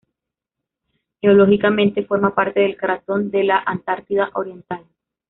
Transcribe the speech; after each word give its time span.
Geológicamente 1.21 2.03
forman 2.03 2.33
parte 2.33 2.59
del 2.61 2.75
Cratón 2.75 3.29
de 3.29 3.43
la 3.43 3.61
Antártida 3.63 4.31
Oriental. 4.33 4.83